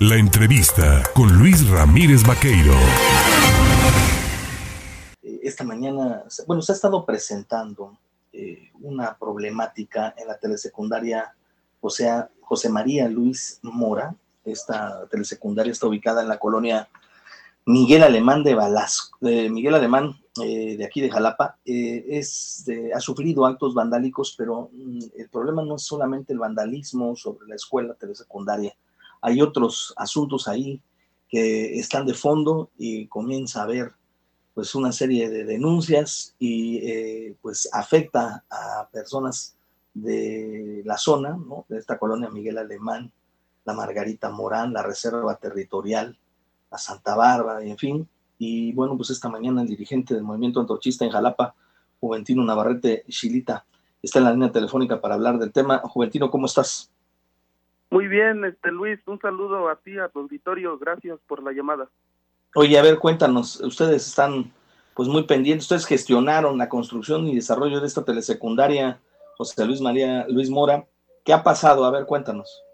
[0.00, 2.74] La entrevista con Luis Ramírez Vaqueiro.
[5.22, 7.96] Esta mañana, bueno, se ha estado presentando
[8.32, 11.32] eh, una problemática en la telesecundaria
[11.80, 14.16] o sea, José María Luis Mora.
[14.44, 16.88] Esta telesecundaria está ubicada en la colonia
[17.66, 22.64] Miguel Alemán de Balasco, Miguel Alemán eh, de aquí de Jalapa, eh, es
[22.94, 27.54] ha sufrido actos vandálicos, pero mm, el problema no es solamente el vandalismo sobre la
[27.54, 28.74] escuela telesecundaria,
[29.24, 30.82] hay otros asuntos ahí
[31.30, 33.92] que están de fondo y comienza a haber
[34.52, 39.56] pues una serie de denuncias y eh, pues afecta a personas
[39.94, 41.38] de la zona,
[41.70, 43.10] de esta colonia Miguel Alemán,
[43.64, 46.18] la Margarita Morán, la Reserva Territorial,
[46.70, 48.08] la Santa Bárbara, y en fin.
[48.38, 51.54] Y bueno, pues esta mañana el dirigente del movimiento antorchista en Jalapa,
[51.98, 53.64] Juventino Navarrete Chilita,
[54.02, 55.78] está en la línea telefónica para hablar del tema.
[55.78, 56.90] Juventino, ¿cómo estás?
[57.94, 61.88] Muy bien, este Luis, un saludo a ti, a tu auditorio, gracias por la llamada.
[62.56, 64.50] Oye, a ver, cuéntanos, ustedes están
[64.96, 68.98] pues muy pendientes, ustedes gestionaron la construcción y desarrollo de esta telesecundaria,
[69.36, 70.86] José Luis María Luis Mora,
[71.24, 71.84] ¿qué ha pasado?
[71.84, 72.64] A ver, cuéntanos.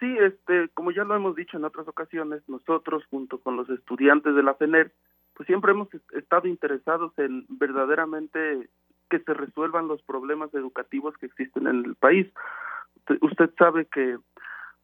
[0.00, 4.34] Sí, este, como ya lo hemos dicho en otras ocasiones, nosotros junto con los estudiantes
[4.34, 4.90] de la FENER,
[5.34, 8.70] pues siempre hemos estado interesados en verdaderamente
[9.10, 12.26] que se resuelvan los problemas educativos que existen en el país.
[13.20, 14.16] Usted sabe que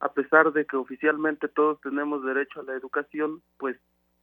[0.02, 3.76] a pesar de que oficialmente todos tenemos derecho a la educación, pues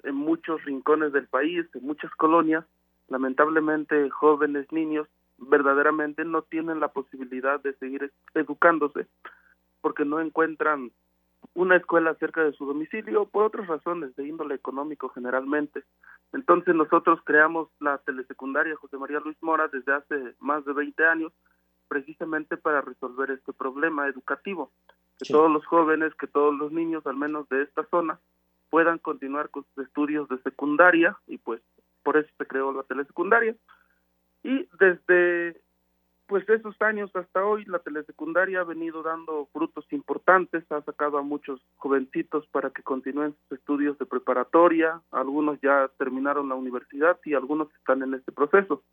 [0.04, 2.66] en muchos rincones del país, en muchas colonias,
[3.08, 9.08] lamentablemente jóvenes, niños, verdaderamente no tienen la posibilidad de seguir educándose
[9.80, 10.92] porque no encuentran
[11.54, 15.84] una escuela cerca de su domicilio por otras razones de índole económico generalmente.
[16.34, 21.32] Entonces nosotros creamos la telesecundaria José María Luis Mora desde hace más de 20 años
[21.88, 24.72] precisamente para resolver este problema educativo
[25.20, 28.20] que todos los jóvenes, que todos los niños, al menos de esta zona,
[28.70, 31.62] puedan continuar con sus estudios de secundaria y pues
[32.04, 33.56] por eso se creó la telesecundaria.
[34.44, 35.62] Y desde
[36.30, 41.24] pues esos años hasta hoy la telesecundaria ha venido dando frutos importantes, ha sacado a
[41.24, 47.34] muchos jovencitos para que continúen sus estudios de preparatoria, algunos ya terminaron la universidad y
[47.34, 48.84] algunos están en este proceso.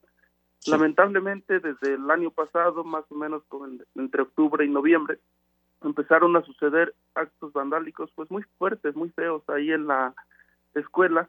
[0.66, 5.18] Lamentablemente desde el año pasado, más o menos con entre octubre y noviembre,
[5.82, 10.14] empezaron a suceder actos vandálicos pues muy fuertes, muy feos ahí en la
[10.74, 11.28] escuela,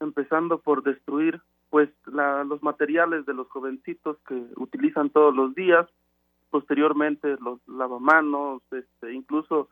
[0.00, 5.86] empezando por destruir pues la, los materiales de los jovencitos que utilizan todos los días,
[6.50, 9.68] posteriormente los lavamanos, este, incluso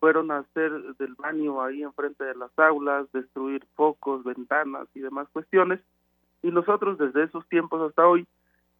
[0.00, 5.28] fueron a hacer del baño ahí enfrente de las aulas, destruir focos, ventanas y demás
[5.32, 5.80] cuestiones.
[6.42, 8.26] Y nosotros desde esos tiempos hasta hoy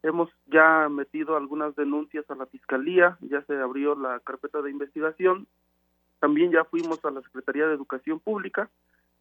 [0.02, 5.46] Hemos ya metido algunas denuncias a la Fiscalía, ya se abrió la carpeta de investigación,
[6.18, 8.68] también ya fuimos a la Secretaría de Educación Pública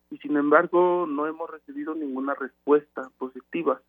[0.09, 3.81] y sin embargo no hemos recibido ninguna respuesta positiva.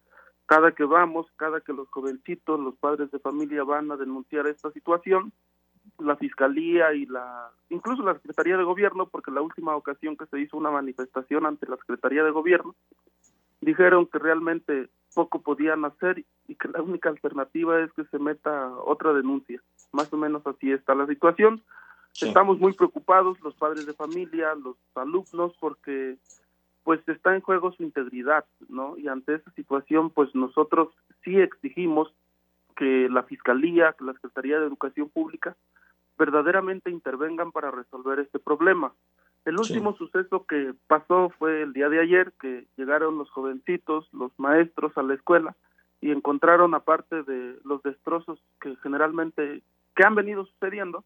[0.47, 4.71] Cada que vamos, cada que los jovencitos, los padres de familia van a denunciar esta
[4.71, 5.33] situación,
[5.99, 10.41] la Fiscalía y la, incluso la Secretaría de Gobierno, porque la última ocasión que se
[10.41, 12.75] hizo una manifestación ante la Secretaría de Gobierno,
[13.61, 18.75] dijeron que realmente poco podían hacer y que la única alternativa es que se meta
[18.85, 19.61] otra denuncia.
[19.93, 21.63] Más o menos así está la situación.
[22.21, 26.19] Estamos muy preocupados los padres de familia, los alumnos, porque
[26.85, 28.99] pues está en juego su integridad, ¿no?
[28.99, 30.89] Y ante esa situación, pues nosotros
[31.25, 32.13] sí exigimos
[32.77, 35.57] que la Fiscalía, que la Secretaría de Educación Pública
[36.19, 38.93] verdaderamente intervengan para resolver este problema.
[39.45, 44.31] El último suceso que pasó fue el día de ayer, que llegaron los jovencitos, los
[44.39, 45.57] maestros a la escuela
[46.01, 49.63] y encontraron, aparte de los destrozos que generalmente,
[49.97, 51.05] que han venido sucediendo,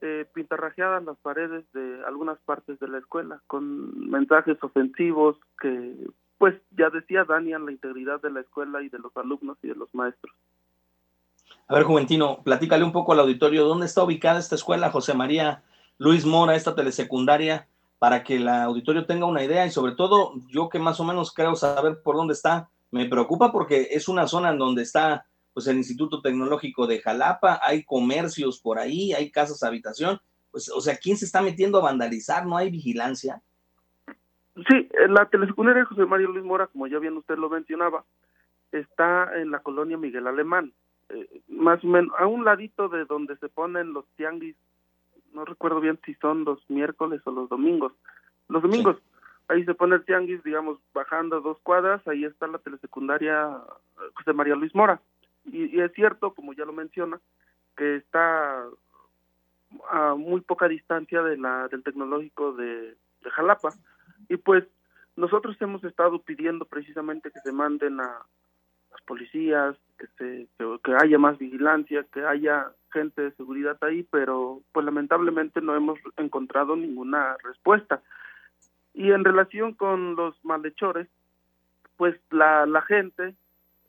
[0.00, 5.94] eh, pintarrajeadas las paredes de algunas partes de la escuela con mensajes ofensivos que,
[6.38, 9.74] pues ya decía, dañan la integridad de la escuela y de los alumnos y de
[9.74, 10.34] los maestros.
[11.68, 15.62] A ver, Juventino, platícale un poco al auditorio, ¿dónde está ubicada esta escuela, José María
[15.98, 17.68] Luis Mora, esta telesecundaria,
[17.98, 21.32] para que el auditorio tenga una idea y sobre todo yo que más o menos
[21.32, 25.68] creo saber por dónde está, me preocupa porque es una zona en donde está pues
[25.68, 30.20] el Instituto Tecnológico de Jalapa, hay comercios por ahí, hay casas habitación,
[30.50, 32.44] pues o sea, ¿quién se está metiendo a vandalizar?
[32.44, 33.40] ¿No hay vigilancia?
[34.68, 38.04] Sí, la telesecundaria José María Luis Mora, como ya bien usted lo mencionaba,
[38.72, 40.72] está en la colonia Miguel Alemán,
[41.08, 44.56] eh, más o menos a un ladito de donde se ponen los tianguis
[45.34, 47.92] no recuerdo bien si son los miércoles o los domingos.
[48.48, 48.96] Los domingos,
[49.48, 53.58] ahí se pone el tianguis, digamos, bajando dos cuadras, ahí está la telesecundaria
[54.14, 55.00] José María Luis Mora.
[55.46, 57.20] Y, es cierto, como ya lo menciona,
[57.76, 58.64] que está
[59.90, 63.70] a muy poca distancia de la del tecnológico de, de Jalapa.
[64.28, 64.64] Y pues
[65.16, 68.20] nosotros hemos estado pidiendo precisamente que se manden a
[68.90, 70.48] las policías, que se
[70.82, 75.98] que, haya más vigilancia, que haya gente de seguridad ahí, pero pues lamentablemente no hemos
[76.16, 78.02] encontrado ninguna respuesta.
[78.94, 81.08] Y en relación con los malhechores,
[81.96, 83.34] pues la, la gente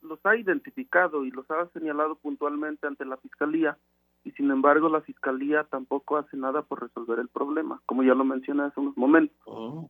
[0.02, 3.78] los ha identificado y los ha señalado puntualmente ante la fiscalía
[4.24, 8.24] y sin embargo la fiscalía tampoco hace nada por resolver el problema, como ya lo
[8.24, 9.38] mencioné hace unos momentos.
[9.44, 9.88] Oh.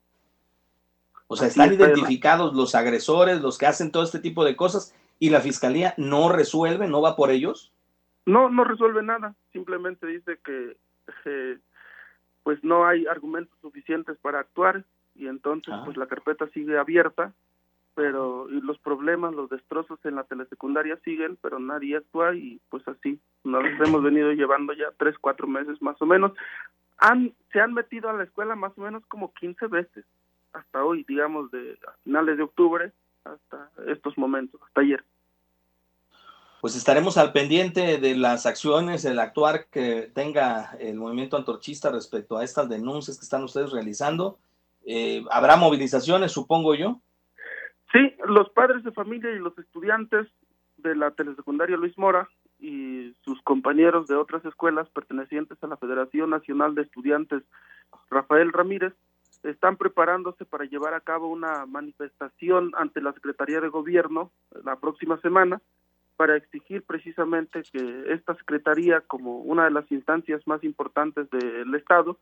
[1.28, 5.30] O sea, están identificados los agresores, los que hacen todo este tipo de cosas y
[5.30, 7.72] la fiscalía no resuelve, no va por ellos.
[8.26, 10.76] No, no resuelve nada, simplemente dice que
[11.24, 11.58] eh,
[12.42, 14.84] pues no hay argumentos suficientes para actuar
[15.14, 15.82] y entonces ah.
[15.84, 17.32] pues la carpeta sigue abierta
[17.96, 22.86] pero y los problemas, los destrozos en la telesecundaria siguen, pero nadie actúa y pues
[22.86, 26.32] así nos hemos venido llevando ya tres, cuatro meses más o menos.
[26.98, 30.04] Han, se han metido a la escuela más o menos como 15 veces
[30.52, 32.92] hasta hoy, digamos, de finales de octubre
[33.24, 35.02] hasta estos momentos, hasta ayer.
[36.60, 42.38] Pues estaremos al pendiente de las acciones, el actuar que tenga el movimiento antorchista respecto
[42.38, 44.38] a estas denuncias que están ustedes realizando.
[44.84, 47.00] Eh, ¿Habrá movilizaciones, supongo yo?
[47.92, 50.26] Sí, los padres de familia y los estudiantes
[50.78, 56.30] de la telesecundaria Luis Mora y sus compañeros de otras escuelas pertenecientes a la Federación
[56.30, 57.42] Nacional de Estudiantes
[58.10, 58.92] Rafael Ramírez
[59.42, 64.30] están preparándose para llevar a cabo una manifestación ante la Secretaría de Gobierno
[64.64, 65.60] la próxima semana
[66.16, 72.18] para exigir precisamente que esta Secretaría, como una de las instancias más importantes del Estado,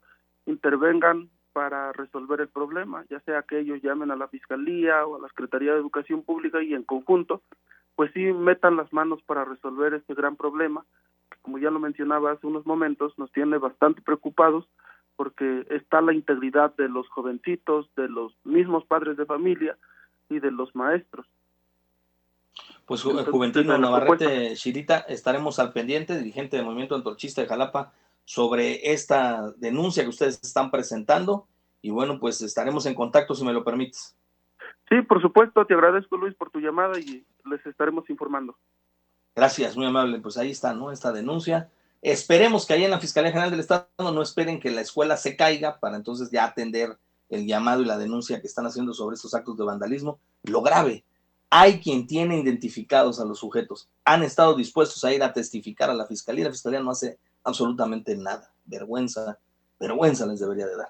[0.46, 5.20] intervengan para resolver el problema, ya sea que ellos llamen a la Fiscalía o a
[5.20, 7.42] la Secretaría de Educación Pública y en conjunto,
[7.94, 10.84] pues sí metan las manos para resolver este gran problema,
[11.30, 14.68] que como ya lo mencionaba hace unos momentos, nos tiene bastante preocupados
[15.14, 19.78] porque está la integridad de los jovencitos, de los mismos padres de familia
[20.28, 21.26] y de los maestros.
[22.86, 27.92] Pues Juventino Navarrete Chirita, estaremos al pendiente, dirigente del Movimiento Antorchista de Jalapa,
[28.24, 31.46] sobre esta denuncia que ustedes están presentando
[31.82, 34.16] y bueno, pues estaremos en contacto si me lo permites.
[34.88, 38.56] Sí, por supuesto, te agradezco Luis por tu llamada y les estaremos informando.
[39.34, 40.20] Gracias, muy amable.
[40.20, 40.92] Pues ahí está, ¿no?
[40.92, 41.70] Esta denuncia.
[42.00, 45.36] Esperemos que ahí en la Fiscalía General del Estado no esperen que la escuela se
[45.36, 46.98] caiga para entonces ya atender
[47.30, 50.20] el llamado y la denuncia que están haciendo sobre estos actos de vandalismo.
[50.42, 51.04] Lo grave,
[51.56, 55.94] hay quien tiene identificados a los sujetos, han estado dispuestos a ir a testificar a
[55.94, 58.52] la Fiscalía, la Fiscalía no hace absolutamente nada.
[58.64, 59.38] Vergüenza,
[59.78, 60.82] vergüenza les debería de dar.